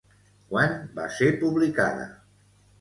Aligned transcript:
Quan 0.53 0.73
va 0.97 1.07
ser 1.19 1.29
publicada? 1.45 2.11